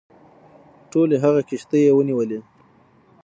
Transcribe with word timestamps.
ټولي 0.91 1.17
هغه 1.23 1.41
کښتۍ 1.49 1.81
ونیولې. 1.93 2.39